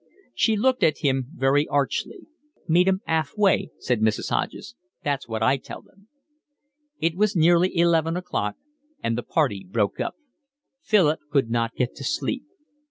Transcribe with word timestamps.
She 0.33 0.57
looked 0.57 0.81
at 0.81 0.97
him 1.05 1.27
very 1.35 1.67
archly. 1.67 2.25
"Meet 2.67 2.87
'em 2.87 3.01
'alf 3.05 3.37
way," 3.37 3.69
said 3.77 4.01
Mrs. 4.01 4.29
Hodges. 4.31 4.73
"That's 5.03 5.27
what 5.27 5.43
I 5.43 5.57
tell 5.57 5.81
him." 5.83 6.07
It 6.99 7.15
was 7.15 7.35
nearly 7.35 7.77
eleven 7.77 8.17
o'clock, 8.17 8.55
and 9.03 9.15
the 9.15 9.21
party 9.21 9.63
broke 9.63 9.99
up. 9.99 10.15
Philip 10.81 11.19
could 11.29 11.51
not 11.51 11.75
get 11.75 11.93
to 11.97 12.03
sleep. 12.03 12.45